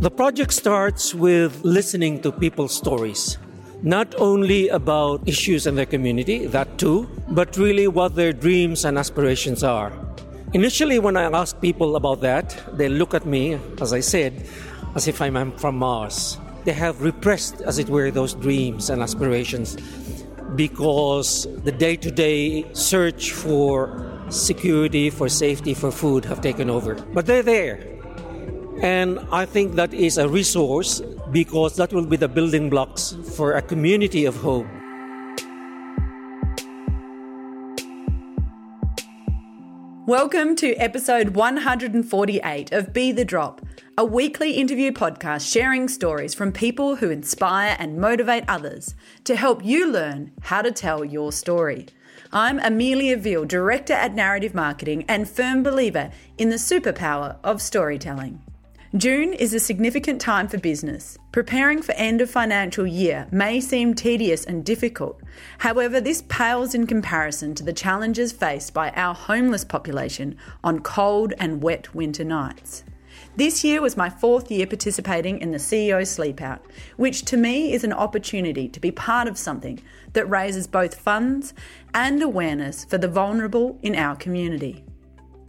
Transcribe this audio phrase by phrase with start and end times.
[0.00, 3.36] The project starts with listening to people's stories.
[3.82, 8.96] Not only about issues in their community, that too, but really what their dreams and
[8.96, 9.92] aspirations are.
[10.54, 14.48] Initially, when I ask people about that, they look at me, as I said,
[14.94, 16.38] as if I'm from Mars.
[16.64, 19.76] They have repressed, as it were, those dreams and aspirations
[20.56, 26.94] because the day to day search for security, for safety, for food have taken over.
[26.94, 27.99] But they're there.
[28.82, 33.52] And I think that is a resource because that will be the building blocks for
[33.52, 34.66] a community of hope.
[40.06, 43.60] Welcome to episode 148 of Be the Drop,
[43.98, 48.94] a weekly interview podcast sharing stories from people who inspire and motivate others
[49.24, 51.84] to help you learn how to tell your story.
[52.32, 58.40] I'm Amelia Veal, Director at Narrative Marketing and firm believer in the superpower of storytelling.
[58.96, 61.16] June is a significant time for business.
[61.30, 65.20] Preparing for end of financial year may seem tedious and difficult.
[65.58, 71.32] However, this pales in comparison to the challenges faced by our homeless population on cold
[71.38, 72.82] and wet winter nights.
[73.36, 77.72] This year was my fourth year participating in the CEO Sleep Out, which to me
[77.72, 79.80] is an opportunity to be part of something
[80.14, 81.54] that raises both funds
[81.94, 84.84] and awareness for the vulnerable in our community.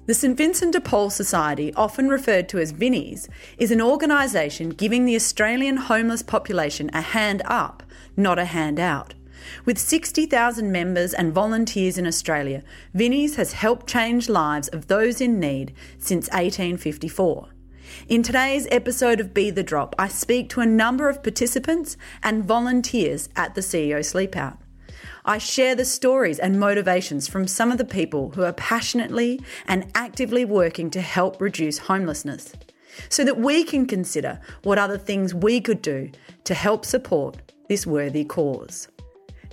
[0.08, 5.06] The St Vincent de Paul Society, often referred to as Vinnies, is an organisation giving
[5.06, 7.84] the Australian homeless population a hand up,
[8.18, 9.14] not a hand out.
[9.64, 12.64] With 60,000 members and volunteers in Australia,
[12.96, 17.50] Vinnies has helped change lives of those in need since 1854.
[18.08, 22.44] In today's episode of Be the Drop, I speak to a number of participants and
[22.44, 24.58] volunteers at the CEO Sleep Out.
[25.32, 29.90] I share the stories and motivations from some of the people who are passionately and
[29.96, 32.52] actively working to help reduce homelessness
[33.08, 36.12] so that we can consider what other things we could do
[36.44, 37.38] to help support
[37.70, 38.90] this worthy cause.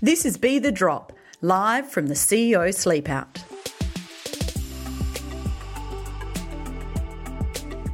[0.03, 1.13] This is Be the Drop,
[1.43, 3.09] live from the CEO Sleep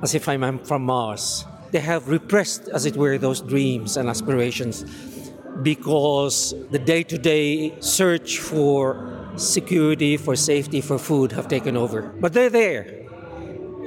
[0.02, 1.46] as if I'm from Mars.
[1.72, 4.86] They have repressed, as it were, those dreams and aspirations
[5.63, 12.04] because the day to day search for security, for safety, for food have taken over.
[12.04, 12.96] But they're there.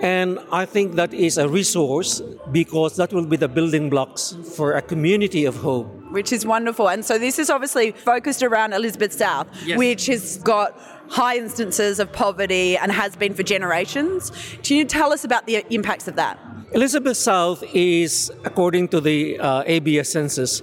[0.02, 4.72] And I think that is a resource because that will be the building blocks for
[4.72, 5.86] a community of hope.
[6.10, 6.88] Which is wonderful.
[6.88, 9.78] And so this is obviously focused around Elizabeth South, yes.
[9.78, 14.32] which has got high instances of poverty and has been for generations.
[14.62, 16.38] Can you tell us about the impacts of that?
[16.72, 20.62] Elizabeth South is, according to the uh, ABS census,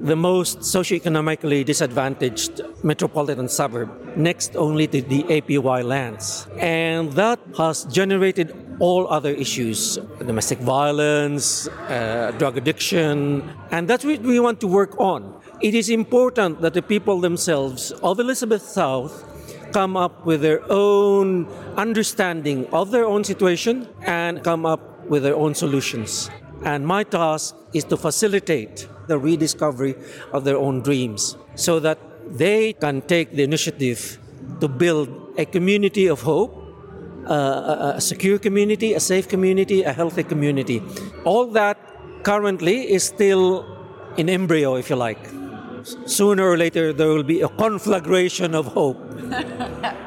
[0.00, 6.46] the most socioeconomically disadvantaged metropolitan suburb, next only to the APY lands.
[6.58, 14.20] And that has generated all other issues domestic violence, uh, drug addiction, and that's what
[14.20, 15.34] we want to work on.
[15.60, 19.24] It is important that the people themselves of Elizabeth South
[19.72, 21.46] come up with their own
[21.76, 26.30] understanding of their own situation and come up with their own solutions.
[26.64, 29.94] And my task is to facilitate the rediscovery
[30.32, 31.98] of their own dreams so that
[32.28, 34.18] they can take the initiative
[34.60, 35.08] to build
[35.38, 36.57] a community of hope,
[37.26, 40.82] a secure community, a safe community, a healthy community.
[41.24, 41.78] All that
[42.22, 43.66] currently is still
[44.16, 45.37] in embryo, if you like
[46.06, 48.98] sooner or later there will be a conflagration of hope.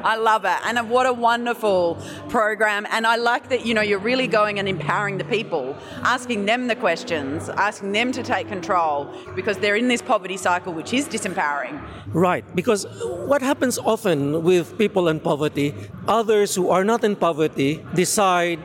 [0.04, 0.58] I love it.
[0.64, 1.98] And what a wonderful
[2.28, 2.86] program.
[2.90, 6.66] And I like that, you know, you're really going and empowering the people, asking them
[6.66, 11.08] the questions, asking them to take control because they're in this poverty cycle, which is
[11.08, 11.80] disempowering.
[12.08, 12.44] Right.
[12.54, 12.86] Because
[13.30, 15.74] what happens often with people in poverty,
[16.08, 18.58] others who are not in poverty decide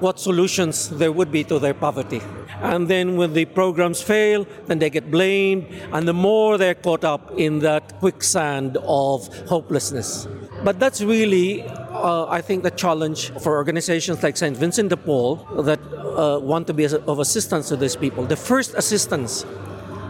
[0.00, 2.22] what solutions there would be to their poverty.
[2.62, 7.04] And then when the programs fail, then they get blamed, and the more they're caught
[7.04, 10.28] up in that quicksand of hopelessness.
[10.62, 14.56] But that's really, uh, I think, the challenge for organizations like St.
[14.56, 18.26] Vincent de Paul that uh, want to be of assistance to these people.
[18.26, 19.46] The first assistance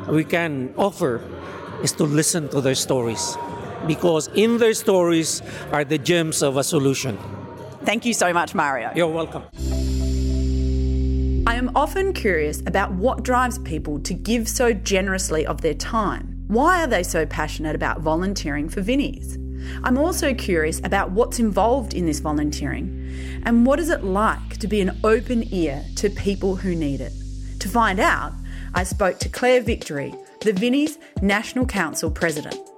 [0.09, 1.23] we can offer
[1.85, 3.37] is to listen to their stories,
[3.87, 7.17] because in their stories are the gems of a solution.
[7.85, 8.91] Thank you so much, Mario.
[8.95, 9.45] You're welcome.
[11.61, 16.43] Am often curious about what drives people to give so generously of their time.
[16.49, 19.37] Why are they so passionate about volunteering for Vinnies?
[19.85, 24.69] I'm also curious about what's involved in this volunteering and what is it like to
[24.69, 27.13] be an open ear to people who need it.
[27.59, 28.33] To find out,
[28.73, 32.70] I spoke to Claire Victory, the Vinnies National Council President.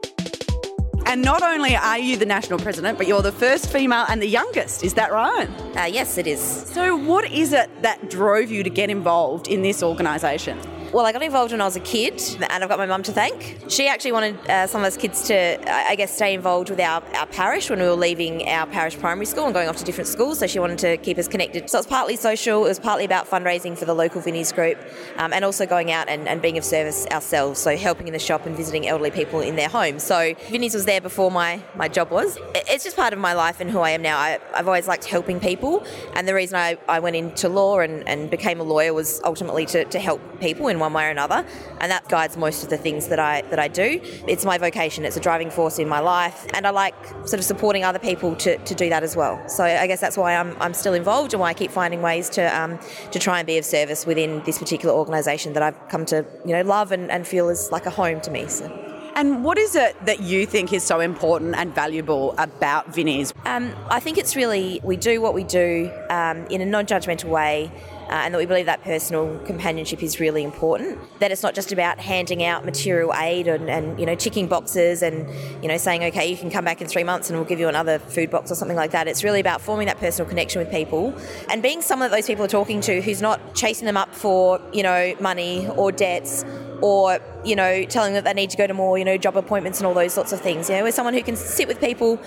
[1.12, 4.26] And not only are you the national president, but you're the first female and the
[4.26, 4.82] youngest.
[4.82, 5.46] Is that right?
[5.76, 6.40] Uh, yes, it is.
[6.40, 10.58] So, what is it that drove you to get involved in this organisation?
[10.92, 13.12] Well, I got involved when I was a kid, and I've got my mum to
[13.12, 13.64] thank.
[13.68, 17.02] She actually wanted uh, some of us kids to, I guess, stay involved with our,
[17.16, 20.08] our parish when we were leaving our parish primary school and going off to different
[20.08, 20.40] schools.
[20.40, 21.70] So she wanted to keep us connected.
[21.70, 24.76] So it's partly social, it was partly about fundraising for the local Vinnies group,
[25.16, 27.58] um, and also going out and, and, being of service ourselves.
[27.58, 30.02] So helping in the shop and visiting elderly people in their homes.
[30.02, 32.36] So Vinnies was there before my, my job was.
[32.54, 34.18] It's just part of my life and who I am now.
[34.18, 38.06] I, have always liked helping people, and the reason I, I went into law and,
[38.06, 41.40] and became a lawyer was ultimately to, to help people in one way or another,
[41.80, 44.00] and that guides most of the things that I that I do.
[44.32, 45.04] It's my vocation.
[45.04, 46.94] It's a driving force in my life, and I like
[47.30, 49.34] sort of supporting other people to, to do that as well.
[49.48, 52.28] So I guess that's why I'm, I'm still involved and why I keep finding ways
[52.30, 52.78] to um,
[53.12, 56.52] to try and be of service within this particular organisation that I've come to you
[56.52, 58.46] know love and, and feel is like a home to me.
[58.48, 58.66] So.
[59.14, 63.32] And what is it that you think is so important and valuable about Vinnies?
[63.46, 67.28] Um, I think it's really we do what we do um, in a non judgmental
[67.28, 67.70] way
[68.12, 70.98] Uh, and that we believe that personal companionship is really important.
[71.20, 75.02] That it's not just about handing out material aid and, and you know ticking boxes
[75.02, 75.26] and
[75.62, 77.68] you know saying okay you can come back in three months and we'll give you
[77.68, 79.08] another food box or something like that.
[79.08, 81.14] It's really about forming that personal connection with people
[81.48, 84.60] and being someone that those people are talking to who's not chasing them up for
[84.74, 86.44] you know money or debts
[86.82, 89.38] or you know telling them that they need to go to more you know job
[89.38, 90.68] appointments and all those sorts of things.
[90.68, 92.20] You know, we're someone who can sit with people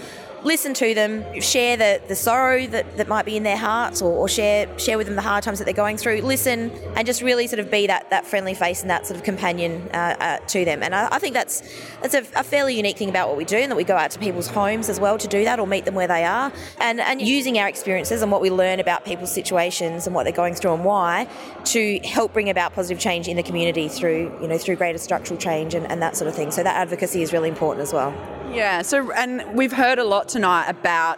[0.43, 4.11] listen to them, share the, the sorrow that, that might be in their hearts or,
[4.11, 7.21] or, share share with them the hard times that they're going through, listen and just
[7.21, 10.37] really sort of be that, that friendly face and that sort of companion uh, uh,
[10.47, 10.83] to them.
[10.83, 11.61] And I, I, think that's
[12.01, 14.11] that's a, a, fairly unique thing about what we do and that we go out
[14.11, 16.51] to people's homes as well to do that or meet them where they are.
[16.79, 20.33] And, and using our experiences and what we learn about people's situations and what they're
[20.33, 21.27] going through and why
[21.65, 25.39] to help bring about positive change in the community through, you know, through greater structural
[25.39, 26.51] change and, and that sort of thing.
[26.51, 28.13] So that advocacy is really important as well.
[28.51, 31.17] Yeah, so and we've heard a lot tonight about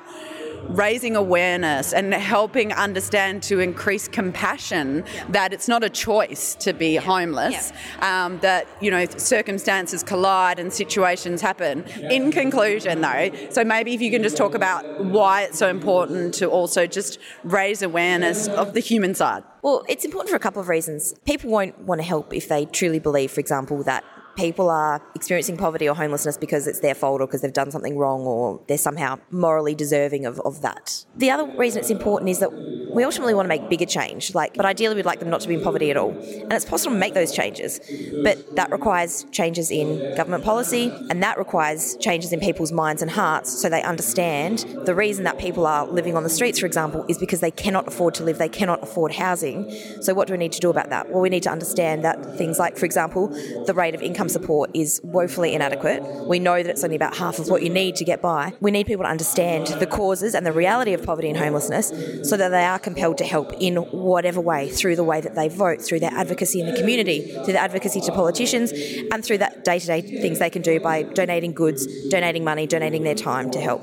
[0.69, 6.97] raising awareness and helping understand to increase compassion that it's not a choice to be
[6.97, 8.25] homeless, yeah.
[8.25, 11.83] um, that, you know, circumstances collide and situations happen.
[12.11, 16.35] In conclusion, though, so maybe if you can just talk about why it's so important
[16.35, 19.43] to also just raise awareness of the human side.
[19.63, 21.15] Well, it's important for a couple of reasons.
[21.25, 24.03] People won't want to help if they truly believe, for example, that
[24.37, 27.97] people are experiencing poverty or homelessness because it's their fault or because they've done something
[27.97, 31.03] wrong or they're somehow morally deserving of, of that.
[31.15, 34.53] The other reason it's important is that we ultimately want to make bigger change, like,
[34.53, 36.11] but ideally we'd like them not to be in poverty at all.
[36.11, 37.79] And it's possible to make those changes,
[38.23, 43.11] but that requires changes in government policy and that requires changes in people's minds and
[43.11, 47.05] hearts so they understand the reason that people are living on the streets, for example,
[47.07, 49.69] is because they cannot afford to live, they cannot afford housing.
[50.01, 51.09] So what do we need to do about that?
[51.09, 53.27] Well, we need to understand that things like, for example,
[53.65, 56.03] the rate of income income support is woefully inadequate.
[56.27, 58.53] We know that it's only about half of what you need to get by.
[58.59, 61.87] We need people to understand the causes and the reality of poverty and homelessness
[62.27, 65.47] so that they are compelled to help in whatever way through the way that they
[65.47, 68.71] vote, through their advocacy in the community, through their advocacy to politicians,
[69.11, 72.67] and through that day to day things they can do by donating goods, donating money,
[72.67, 73.81] donating their time to help.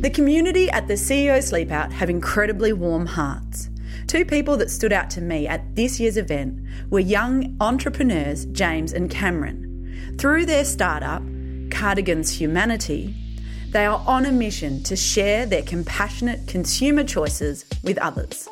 [0.00, 3.68] The community at the CEO Sleepout have incredibly warm hearts.
[4.08, 8.94] Two people that stood out to me at this year's event were young entrepreneurs James
[8.94, 10.16] and Cameron.
[10.18, 11.22] Through their startup,
[11.70, 13.14] Cardigans Humanity,
[13.68, 18.48] they are on a mission to share their compassionate consumer choices with others.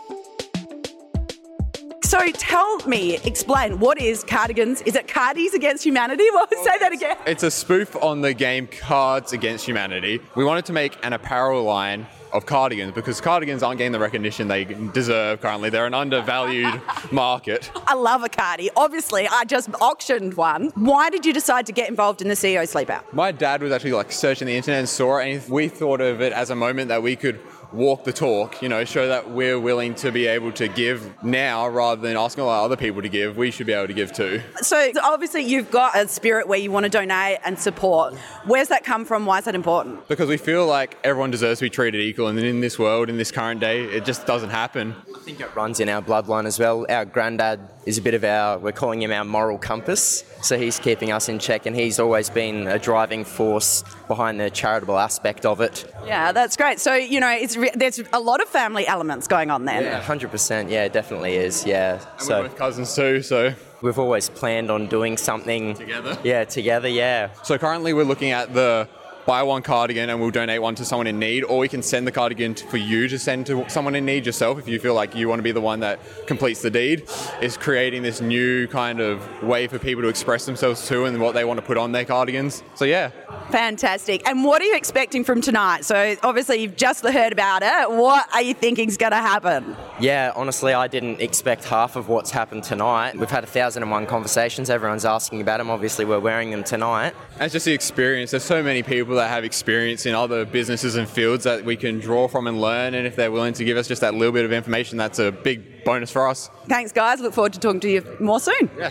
[2.03, 4.83] So tell me, explain, what is Cardigans?
[4.83, 6.25] Is it Cardies Against Humanity?
[6.35, 7.17] Well, say that again.
[7.27, 10.21] It's a spoof on the game Cards Against Humanity.
[10.35, 14.49] We wanted to make an apparel line of cardigans because cardigans aren't getting the recognition
[14.49, 15.71] they deserve currently.
[15.71, 16.81] They're an undervalued
[17.13, 17.71] market.
[17.87, 18.71] I love a cardi.
[18.77, 20.71] Obviously, I just auctioned one.
[20.75, 23.13] Why did you decide to get involved in the CEO Sleepout?
[23.13, 26.21] My dad was actually like searching the internet and saw it, and we thought of
[26.21, 27.41] it as a moment that we could
[27.73, 31.69] walk the talk, you know, show that we're willing to be able to give now
[31.69, 33.37] rather than asking a lot of other people to give.
[33.37, 34.43] We should be able to give too.
[34.63, 38.15] So obviously you've got a spirit where you want to donate and support.
[38.45, 39.27] Where's that come from?
[39.27, 40.07] Why is that important?
[40.09, 43.17] Because we feel like everyone deserves to be treated equal, and in this world, in
[43.17, 44.95] this current day, it just doesn't happen.
[45.15, 46.87] I think it runs in our bloodline as well.
[46.89, 50.25] Our granddad is a bit of our, we're calling him our moral compass.
[50.43, 54.51] So he's keeping us in check, and he's always been a driving force behind the
[54.51, 55.93] charitable aspect of it.
[56.07, 56.79] Yeah, that's great.
[56.81, 59.83] So you know, it's re- there's a lot of family elements going on there.
[59.83, 60.71] Yeah, hundred percent.
[60.71, 61.65] Yeah, it definitely is.
[61.67, 61.95] Yeah.
[61.95, 63.23] And so we're both cousins too.
[63.23, 66.19] So we've always planned on doing something together.
[66.23, 66.89] Yeah, together.
[66.89, 67.33] Yeah.
[67.43, 68.89] So currently we're looking at the
[69.27, 72.07] buy one cardigan and we'll donate one to someone in need, or we can send
[72.07, 75.15] the cardigan for you to send to someone in need yourself if you feel like
[75.15, 77.09] you want to be the one that completes the deed.
[77.41, 81.35] Is creating this new kind of way for people to express themselves too and what
[81.35, 82.63] they want to put on their cardigans.
[82.75, 83.11] So yeah.
[83.51, 84.27] Fantastic.
[84.29, 85.85] And what are you expecting from tonight?
[85.85, 87.91] So obviously you've just heard about it.
[87.91, 89.77] What are you thinking is going to happen?
[89.99, 93.19] Yeah, honestly, I didn't expect half of what's happened tonight.
[93.19, 94.69] We've had a thousand and one conversations.
[94.69, 95.71] Everyone's asking about them.
[95.71, 97.15] Obviously, we're wearing them tonight.
[97.35, 98.31] And it's just the experience.
[98.31, 101.99] There's so many people that have experience in other businesses and fields that we can
[101.99, 102.93] draw from and learn.
[102.93, 105.33] And if they're willing to give us just that little bit of information, that's a
[105.33, 106.51] big bonus for us.
[106.67, 107.21] Thanks, guys.
[107.21, 108.71] Look forward to talking to you more soon.
[108.79, 108.91] Yeah.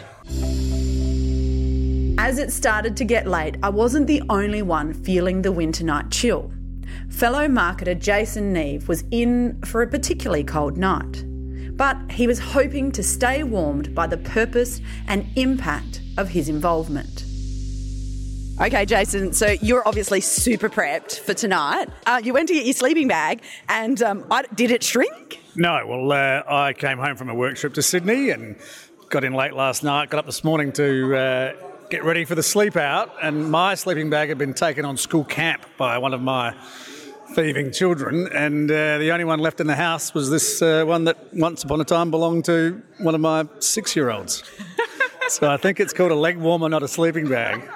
[2.17, 6.09] As it started to get late, I wasn't the only one feeling the winter night
[6.09, 6.51] chill.
[7.09, 11.23] Fellow marketer Jason Neve was in for a particularly cold night,
[11.77, 17.25] but he was hoping to stay warmed by the purpose and impact of his involvement.
[18.61, 21.89] Okay, Jason, so you're obviously super prepped for tonight.
[22.05, 25.41] Uh, you went to get your sleeping bag, and um, I, did it shrink?
[25.57, 28.55] No, well, uh, I came home from a work trip to Sydney and
[29.09, 31.53] got in late last night, got up this morning to uh,
[31.89, 35.23] get ready for the sleep out, and my sleeping bag had been taken on school
[35.23, 36.55] camp by one of my
[37.33, 41.03] thieving children, and uh, the only one left in the house was this uh, one
[41.03, 44.43] that once upon a time belonged to one of my six year olds.
[45.29, 47.67] so I think it's called a leg warmer, not a sleeping bag.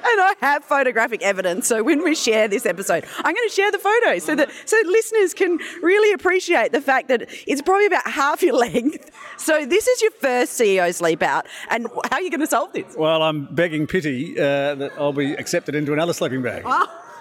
[0.08, 1.66] And I have photographic evidence.
[1.66, 4.76] So when we share this episode, I'm going to share the photos so that so
[4.86, 9.10] listeners can really appreciate the fact that it's probably about half your length.
[9.36, 12.72] So this is your first CEO sleep out, and how are you going to solve
[12.72, 12.96] this?
[12.96, 16.64] Well, I'm begging pity uh, that I'll be accepted into another sleeping bag.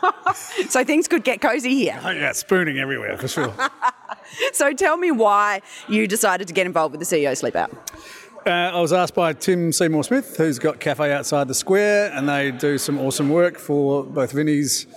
[0.69, 2.00] so things could get cozy here.
[2.03, 3.53] Oh, yeah, spooning everywhere for sure.
[4.53, 7.72] so tell me why you decided to get involved with the CEO sleep out.
[8.48, 12.30] Uh, I was asked by Tim Seymour Smith, who's got Cafe Outside the Square, and
[12.30, 14.88] they do some awesome work for both Vinnie's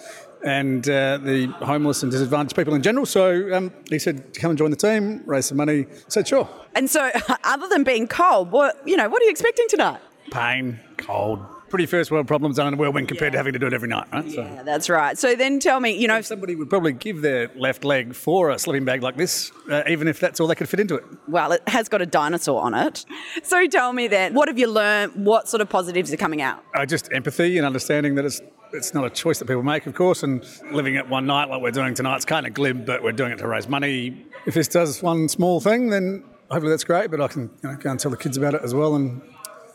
[0.45, 3.07] and uh, the homeless and disadvantaged people in general.
[3.07, 6.49] So um, he said, "Come and join the team, raise some money." I said, "Sure."
[6.77, 7.11] And so,
[7.45, 9.99] other than being cold, what you know, what are you expecting tonight?
[10.31, 13.37] Pain, cold, pretty first world problems done in the world when compared yeah.
[13.37, 14.31] to having to do it every night, right?
[14.31, 14.43] So.
[14.43, 15.17] Yeah, that's right.
[15.17, 16.21] So then tell me, you know.
[16.21, 20.09] somebody would probably give their left leg for a sleeping bag like this, uh, even
[20.09, 21.05] if that's all they could fit into it.
[21.29, 23.07] Well, it has got a dinosaur on it.
[23.43, 25.25] So tell me then, what have you learned?
[25.25, 26.63] What sort of positives are coming out?
[26.75, 29.95] Uh, just empathy and understanding that it's it's not a choice that people make, of
[29.95, 33.03] course, and living it one night like we're doing tonight, it's kind of glib, but
[33.03, 34.25] we're doing it to raise money.
[34.47, 37.77] If this does one small thing, then hopefully that's great, but I can you know,
[37.77, 39.23] go and tell the kids about it as well and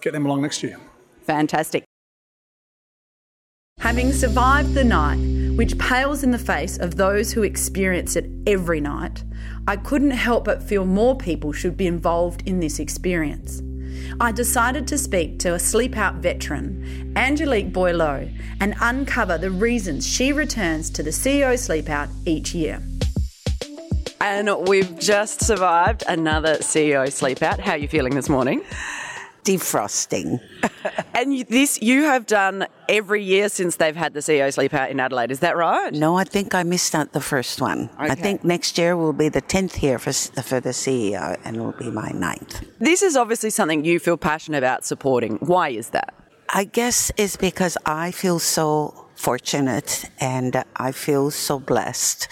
[0.01, 0.79] get them along next year.
[1.25, 1.83] Fantastic.
[3.79, 5.17] Having survived the night,
[5.57, 9.23] which pales in the face of those who experience it every night,
[9.67, 13.61] I couldn't help but feel more people should be involved in this experience.
[14.19, 18.29] I decided to speak to a sleep out veteran, Angelique Boileau,
[18.59, 22.81] and uncover the reasons she returns to the CEO sleep out each year.
[24.21, 27.59] And we've just survived another CEO sleep out.
[27.59, 28.63] How are you feeling this morning?
[29.45, 30.41] Defrosting.
[31.13, 34.99] and this you have done every year since they've had the CEO sleep out in
[34.99, 35.31] Adelaide.
[35.31, 35.93] Is that right?
[35.93, 37.89] No, I think I missed out the first one.
[37.93, 38.11] Okay.
[38.11, 40.11] I think next year will be the tenth year for
[40.51, 42.65] for the CEO, and it will be my ninth.
[42.79, 45.37] This is obviously something you feel passionate about supporting.
[45.37, 46.13] Why is that?
[46.49, 52.27] I guess it's because I feel so fortunate and I feel so blessed.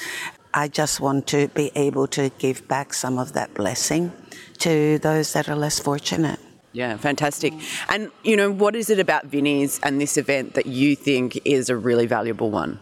[0.53, 4.12] I just want to be able to give back some of that blessing
[4.60, 6.39] to those that are less fortunate.
[6.74, 7.53] Yeah, fantastic.
[7.88, 11.70] And, you know, what is it about Vinnie's and this event that you think is
[11.70, 12.80] a really valuable one?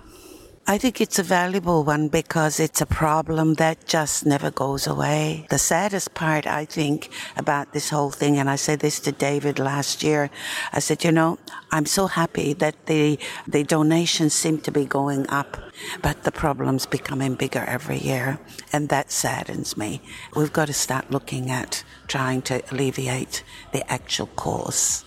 [0.66, 5.46] I think it's a valuable one because it's a problem that just never goes away.
[5.50, 9.60] The saddest part, I think, about this whole thing, and I said this to David
[9.60, 10.30] last year,
[10.72, 11.40] I said, you know,
[11.72, 15.58] I'm so happy that the, the donations seem to be going up,
[16.02, 18.40] but the problem's becoming bigger every year,
[18.74, 20.02] and that saddens me.
[20.36, 25.06] We've got to start looking at trying to alleviate the actual cause.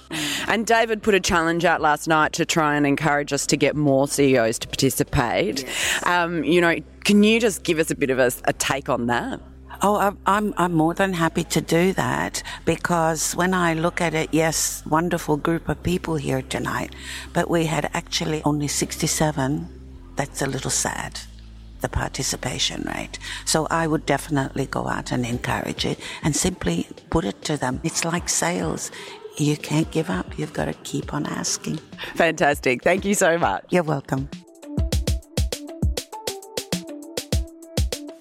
[0.48, 3.76] And David put a challenge out last night to try and encourage us to get
[3.76, 5.62] more CEOs to participate.
[5.64, 6.06] Yes.
[6.06, 9.06] Um, you know, can you just give us a bit of a, a take on
[9.08, 9.40] that?
[9.82, 14.30] Oh, I'm, I'm more than happy to do that because when I look at it,
[14.32, 16.94] yes, wonderful group of people here tonight,
[17.32, 19.68] but we had actually only 67.
[20.16, 21.20] That's a little sad
[21.84, 23.18] the participation rate.
[23.44, 27.78] So I would definitely go out and encourage it and simply put it to them.
[27.84, 28.90] It's like sales.
[29.36, 30.38] You can't give up.
[30.38, 31.78] You've got to keep on asking.
[32.14, 32.82] Fantastic.
[32.82, 33.66] Thank you so much.
[33.68, 34.30] You're welcome.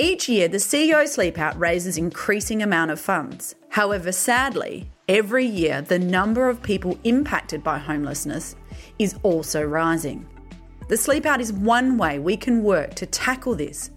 [0.03, 3.55] Each year, the CEO Sleepout raises increasing amount of funds.
[3.69, 8.57] However, sadly, every year the number of people impacted by homelessness
[8.99, 10.27] is also rising.
[10.89, 13.91] The Sleepout is one way we can work to tackle this,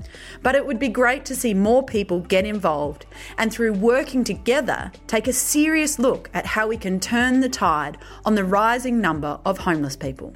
[0.44, 3.06] but it would be great to see more people get involved
[3.38, 7.98] and through working together take a serious look at how we can turn the tide
[8.24, 10.32] on the rising number of homeless people.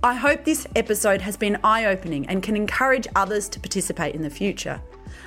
[0.00, 4.22] I hope this episode has been eye opening and can encourage others to participate in
[4.22, 4.80] the future.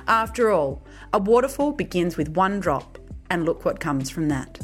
[0.08, 2.98] After all, a waterfall begins with one drop,
[3.28, 4.58] and look what comes from that.